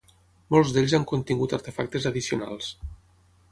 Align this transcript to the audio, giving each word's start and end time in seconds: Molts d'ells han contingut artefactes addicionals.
Molts 0.55 0.71
d'ells 0.77 0.95
han 0.99 1.05
contingut 1.11 1.53
artefactes 1.59 2.09
addicionals. 2.13 2.73